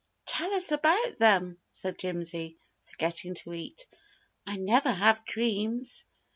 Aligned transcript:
"Tell 0.25 0.51
us 0.55 0.71
about 0.71 1.17
them," 1.19 1.59
said 1.69 1.99
Jimsy, 1.99 2.57
forgetting 2.81 3.35
to 3.35 3.53
eat. 3.53 3.85
"I 4.47 4.57
never 4.57 4.89
have 4.91 5.25
dreams." 5.25 6.05